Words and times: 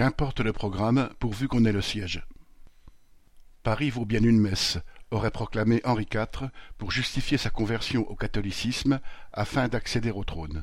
Qu'importe 0.00 0.40
le 0.40 0.54
programme, 0.54 1.10
pourvu 1.18 1.46
qu'on 1.46 1.66
ait 1.66 1.72
le 1.72 1.82
siège. 1.82 2.26
Paris 3.62 3.90
vaut 3.90 4.06
bien 4.06 4.22
une 4.22 4.40
messe, 4.40 4.78
aurait 5.10 5.30
proclamé 5.30 5.82
Henri 5.84 6.06
IV 6.10 6.48
pour 6.78 6.90
justifier 6.90 7.36
sa 7.36 7.50
conversion 7.50 8.10
au 8.10 8.16
catholicisme 8.16 9.00
afin 9.34 9.68
d'accéder 9.68 10.10
au 10.10 10.24
trône. 10.24 10.62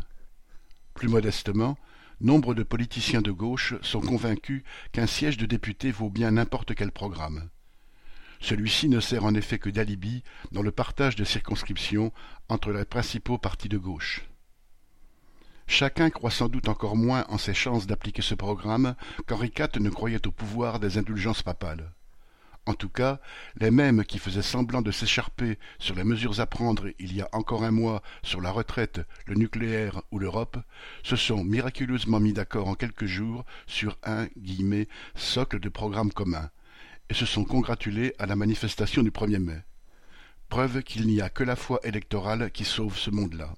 Plus 0.96 1.08
modestement, 1.08 1.78
nombre 2.20 2.55
de 2.55 2.63
politiciens 2.63 3.21
de 3.21 3.29
gauche 3.29 3.76
sont 3.84 4.02
convaincus 4.02 4.63
qu'un 4.92 5.05
siège 5.05 5.38
de 5.38 5.46
député 5.46 5.92
vaut 5.92 6.10
bien 6.10 6.31
n'importe 6.31 6.74
quel 6.74 6.92
programme. 6.92 7.47
Celui-ci 8.40 8.90
ne 8.90 8.99
sert 8.99 9.24
en 9.24 9.35
effet 9.35 9.60
que 9.60 9.69
d'alibi 9.69 10.24
dans 10.51 10.63
le 10.63 10.72
partage 10.72 11.15
de 11.15 11.24
circonscriptions 11.24 12.12
entre 12.49 12.72
les 12.72 12.85
principaux 12.85 13.38
partis 13.38 13.69
de 13.69 13.78
gauche. 13.78 14.28
Chacun 15.70 16.09
croit 16.09 16.31
sans 16.31 16.48
doute 16.48 16.70
encore 16.70 16.95
moins 16.95 17.26
en 17.27 17.38
ses 17.38 17.54
chances 17.54 17.88
d'appliquer 17.88 18.22
ce 18.22 18.36
programme 18.36 18.95
qu'Henri 19.27 19.52
IV 19.55 19.82
ne 19.82 19.90
croyait 19.90 20.26
au 20.26 20.32
pouvoir 20.32 20.80
des 20.80 20.98
indulgences 20.98 21.44
papales. 21.44 21.91
En 22.66 22.74
tout 22.74 22.90
cas, 22.90 23.20
les 23.58 23.70
mêmes 23.70 24.04
qui 24.04 24.18
faisaient 24.18 24.41
semblant 24.41 24.82
de 24.82 24.91
s'écharper 24.91 25.58
sur 25.77 25.96
les 25.96 26.04
mesures 26.04 26.40
à 26.40 26.46
prendre 26.46 26.88
il 27.00 27.16
y 27.16 27.22
a 27.22 27.30
encore 27.32 27.64
un 27.64 27.72
mois 27.72 28.02
sur 28.24 28.41
la 28.41 28.52
retraite, 28.52 29.02
le 29.26 29.36
nucléaire 29.36 30.02
ou 30.12 30.20
l'Europe, 30.20 30.58
se 31.04 31.16
sont 31.16 31.44
miraculeusement 31.44 32.20
mis 32.20 32.34
d'accord 32.34 32.68
en 32.68 32.76
quelques 32.76 33.05
jours 33.05 33.46
sur 33.68 33.98
un 34.04 34.27
socle 35.16 35.60
de 35.60 35.70
programme 35.70 36.12
commun, 36.12 36.49
et 37.10 37.13
se 37.13 37.26
sont 37.26 37.46
congratulés 37.46 38.16
à 38.20 38.26
la 38.26 38.36
manifestation 38.36 39.04
du 39.04 39.12
1er 39.12 39.40
mai. 39.40 39.62
Preuve 40.49 40.82
qu'il 40.82 41.08
n'y 41.08 41.22
a 41.22 41.30
que 41.30 41.44
la 41.44 41.55
foi 41.55 41.80
électorale 41.84 42.52
qui 42.52 42.66
sauve 42.66 42.98
ce 42.98 43.12
monde-là. 43.12 43.54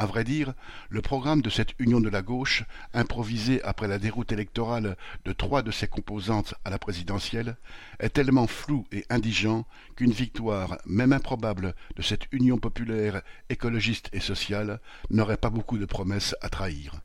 À 0.00 0.06
vrai 0.06 0.22
dire, 0.22 0.54
le 0.90 1.02
programme 1.02 1.42
de 1.42 1.50
cette 1.50 1.74
union 1.80 2.00
de 2.00 2.08
la 2.08 2.22
gauche, 2.22 2.62
improvisé 2.94 3.60
après 3.64 3.88
la 3.88 3.98
déroute 3.98 4.30
électorale 4.30 4.96
de 5.24 5.32
trois 5.32 5.62
de 5.62 5.72
ses 5.72 5.88
composantes 5.88 6.54
à 6.64 6.70
la 6.70 6.78
présidentielle, 6.78 7.56
est 7.98 8.10
tellement 8.10 8.46
flou 8.46 8.86
et 8.92 9.04
indigent 9.10 9.66
qu'une 9.96 10.12
victoire, 10.12 10.78
même 10.86 11.12
improbable, 11.12 11.74
de 11.96 12.02
cette 12.02 12.32
union 12.32 12.58
populaire, 12.58 13.22
écologiste 13.48 14.08
et 14.12 14.20
sociale 14.20 14.80
n'aurait 15.10 15.36
pas 15.36 15.50
beaucoup 15.50 15.78
de 15.78 15.84
promesses 15.84 16.36
à 16.42 16.48
trahir. 16.48 17.00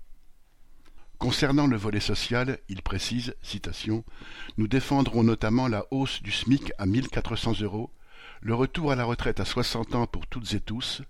Concernant 1.17 1.65
le 1.65 1.77
volet 1.77 1.99
social, 1.99 2.59
il 2.69 2.83
précise, 2.83 3.33
citation, 3.41 4.03
Nous 4.57 4.67
défendrons 4.67 5.23
notamment 5.23 5.67
la 5.67 5.85
hausse 5.89 6.21
du 6.21 6.31
SMIC 6.31 6.71
à 6.77 6.85
1400 6.85 7.61
euros, 7.61 7.89
le 8.43 8.53
retour 8.53 8.91
à 8.91 8.95
la 8.95 9.05
retraite 9.05 9.39
à 9.39 9.45
60 9.45 9.95
ans 9.95 10.05
pour 10.05 10.27
toutes 10.27 10.53
et 10.53 10.59
tous, 10.59 11.01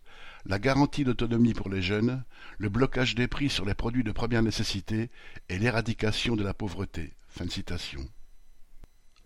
la 0.46 0.60
garantie 0.60 1.04
d'autonomie 1.04 1.56
pour 1.56 1.68
les 1.68 1.82
jeunes, 1.82 2.24
le 2.60 2.70
blocage 2.70 3.16
des 3.16 3.28
prix 3.28 3.50
sur 3.50 3.66
les 3.66 3.74
produits 3.74 4.04
de 4.04 4.12
première 4.12 4.44
nécessité 4.44 5.10
et 5.50 5.58
l'éradication 5.58 6.36
de 6.36 6.44
la 6.44 6.54
pauvreté. 6.54 7.14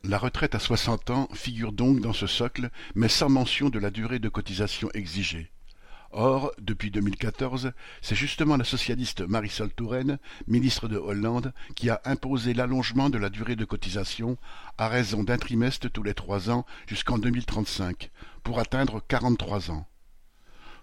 La 0.05 0.17
retraite 0.17 0.55
à 0.55 0.59
60 0.59 1.09
ans 1.09 1.27
figure 1.33 1.73
donc 1.73 1.99
dans 1.99 2.13
ce 2.13 2.27
socle, 2.27 2.69
mais 2.95 3.09
sans 3.09 3.27
mention 3.27 3.69
de 3.69 3.79
la 3.79 3.89
durée 3.89 4.19
de 4.19 4.29
cotisation 4.29 4.89
exigée. 4.93 5.51
Or, 6.19 6.51
depuis 6.59 6.89
2014, 6.89 7.73
c'est 8.01 8.15
justement 8.15 8.57
la 8.57 8.63
socialiste 8.63 9.21
Marisol 9.21 9.69
Touraine, 9.69 10.17
ministre 10.47 10.87
de 10.87 10.97
Hollande, 10.97 11.53
qui 11.75 11.91
a 11.91 12.01
imposé 12.05 12.55
l'allongement 12.55 13.11
de 13.11 13.19
la 13.19 13.29
durée 13.29 13.55
de 13.55 13.65
cotisation 13.65 14.35
à 14.79 14.87
raison 14.87 15.23
d'un 15.23 15.37
trimestre 15.37 15.91
tous 15.91 16.01
les 16.01 16.15
trois 16.15 16.49
ans 16.49 16.65
jusqu'en 16.87 17.19
2035, 17.19 18.09
pour 18.43 18.59
atteindre 18.59 18.99
43 19.07 19.69
ans. 19.69 19.85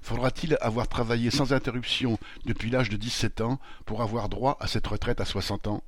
Faudra-t-il 0.02 0.56
avoir 0.60 0.86
travaillé 0.86 1.32
sans 1.32 1.52
interruption 1.52 2.16
depuis 2.44 2.70
l'âge 2.70 2.88
de 2.88 2.96
dix-sept 2.96 3.40
ans 3.40 3.58
pour 3.86 4.02
avoir 4.02 4.28
droit 4.28 4.56
à 4.60 4.68
cette 4.68 4.86
retraite 4.86 5.20
à 5.20 5.24
soixante 5.24 5.66
ans? 5.66 5.82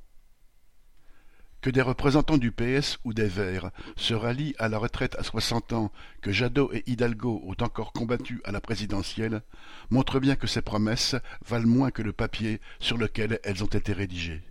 Que 1.67 1.71
des 1.73 1.81
représentants 1.81 2.37
du 2.37 2.53
PS 2.53 2.97
ou 3.03 3.13
des 3.13 3.27
Verts 3.27 3.71
se 3.97 4.13
rallient 4.13 4.55
à 4.57 4.69
la 4.69 4.77
retraite 4.77 5.17
à 5.19 5.23
soixante 5.23 5.73
ans 5.73 5.91
que 6.21 6.31
Jadot 6.31 6.71
et 6.71 6.81
Hidalgo 6.87 7.43
ont 7.45 7.61
encore 7.61 7.91
combattu 7.91 8.39
à 8.45 8.53
la 8.53 8.61
présidentielle 8.61 9.41
montre 9.89 10.21
bien 10.21 10.37
que 10.37 10.47
ces 10.47 10.61
promesses 10.61 11.17
valent 11.45 11.67
moins 11.67 11.91
que 11.91 12.01
le 12.01 12.13
papier 12.13 12.61
sur 12.79 12.97
lequel 12.97 13.41
elles 13.43 13.65
ont 13.65 13.67
été 13.67 13.91
rédigées. 13.91 14.43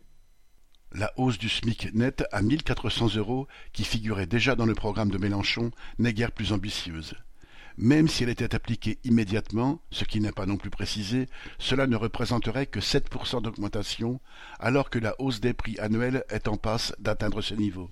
La 0.93 1.11
hausse 1.17 1.39
du 1.39 1.49
SMIC 1.49 1.95
net 1.95 2.23
à 2.33 2.43
1400 2.43 3.17
euros, 3.17 3.49
qui 3.73 3.85
figurait 3.85 4.27
déjà 4.27 4.55
dans 4.55 4.67
le 4.67 4.75
programme 4.75 5.11
de 5.11 5.17
Mélenchon, 5.17 5.71
n'est 5.99 6.13
guère 6.13 6.33
plus 6.33 6.53
ambitieuse. 6.53 7.15
Même 7.79 8.09
si 8.09 8.23
elle 8.23 8.31
était 8.31 8.55
appliquée 8.55 8.99
immédiatement, 9.05 9.83
ce 9.91 10.05
qui 10.05 10.21
n'est 10.21 10.33
pas 10.33 10.47
non 10.47 10.57
plus 10.57 10.71
précisé, 10.71 11.29
cela 11.59 11.87
ne 11.87 11.97
représenterait 11.97 12.67
que 12.67 12.81
7% 12.81 13.43
d'augmentation, 13.43 14.19
alors 14.59 14.89
que 14.89 14.99
la 14.99 15.15
hausse 15.21 15.41
des 15.41 15.53
prix 15.53 15.79
annuels 15.79 16.25
est 16.31 16.49
en 16.49 16.57
passe 16.57 16.95
d'atteindre 16.99 17.43
ce 17.43 17.55
niveau. 17.55 17.91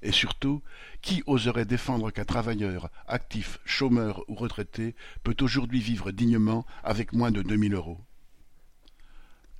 Et 0.00 0.12
surtout, 0.12 0.62
qui 1.02 1.22
oserait 1.26 1.66
défendre 1.66 2.10
qu'un 2.10 2.24
travailleur, 2.24 2.88
actif, 3.06 3.58
chômeur 3.66 4.24
ou 4.28 4.34
retraité, 4.34 4.94
peut 5.22 5.36
aujourd'hui 5.42 5.80
vivre 5.80 6.12
dignement 6.12 6.64
avec 6.82 7.12
moins 7.12 7.30
de 7.30 7.42
2000 7.42 7.74
euros? 7.74 8.00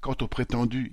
Quant 0.01 0.17
au 0.23 0.29
prétendu 0.29 0.91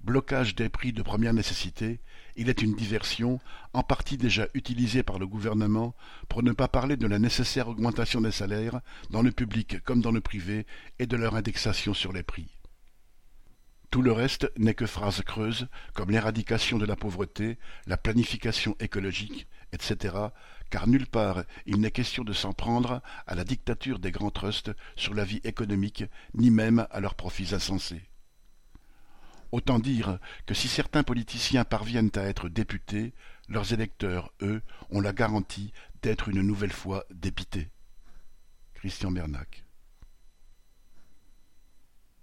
blocage 0.00 0.54
des 0.54 0.68
prix 0.68 0.92
de 0.92 1.02
première 1.02 1.34
nécessité, 1.34 2.00
il 2.36 2.48
est 2.48 2.62
une 2.62 2.76
diversion, 2.76 3.40
en 3.72 3.82
partie 3.82 4.16
déjà 4.16 4.46
utilisée 4.54 5.02
par 5.02 5.18
le 5.18 5.26
gouvernement, 5.26 5.96
pour 6.28 6.44
ne 6.44 6.52
pas 6.52 6.68
parler 6.68 6.96
de 6.96 7.08
la 7.08 7.18
nécessaire 7.18 7.66
augmentation 7.66 8.20
des 8.20 8.30
salaires, 8.30 8.80
dans 9.10 9.22
le 9.22 9.32
public 9.32 9.82
comme 9.82 10.00
dans 10.00 10.12
le 10.12 10.20
privé, 10.20 10.66
et 11.00 11.06
de 11.06 11.16
leur 11.16 11.34
indexation 11.34 11.94
sur 11.94 12.12
les 12.12 12.22
prix. 12.22 12.48
Tout 13.90 14.02
le 14.02 14.12
reste 14.12 14.52
n'est 14.56 14.74
que 14.74 14.86
phrases 14.86 15.22
creuses, 15.22 15.66
comme 15.94 16.12
l'éradication 16.12 16.78
de 16.78 16.86
la 16.86 16.94
pauvreté, 16.94 17.58
la 17.86 17.96
planification 17.96 18.76
écologique, 18.78 19.48
etc., 19.72 20.14
car 20.70 20.86
nulle 20.86 21.06
part 21.06 21.42
il 21.66 21.80
n'est 21.80 21.90
question 21.90 22.22
de 22.22 22.34
s'en 22.34 22.52
prendre 22.52 23.02
à 23.26 23.34
la 23.34 23.42
dictature 23.42 23.98
des 23.98 24.12
grands 24.12 24.30
trusts 24.30 24.70
sur 24.94 25.14
la 25.14 25.24
vie 25.24 25.40
économique, 25.42 26.04
ni 26.34 26.50
même 26.50 26.86
à 26.90 27.00
leurs 27.00 27.16
profits 27.16 27.52
insensés. 27.52 28.02
Autant 29.50 29.78
dire 29.78 30.18
que 30.46 30.54
si 30.54 30.68
certains 30.68 31.02
politiciens 31.02 31.64
parviennent 31.64 32.10
à 32.16 32.22
être 32.22 32.48
députés, 32.48 33.14
leurs 33.48 33.72
électeurs, 33.72 34.32
eux, 34.42 34.62
ont 34.90 35.00
la 35.00 35.12
garantie 35.12 35.72
d'être 36.02 36.28
une 36.28 36.42
nouvelle 36.42 36.72
fois 36.72 37.04
dépités. 37.10 37.70
Christian 38.74 39.10
Bernac 39.10 39.64